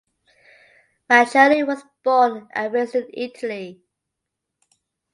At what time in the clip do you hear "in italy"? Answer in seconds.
2.95-3.83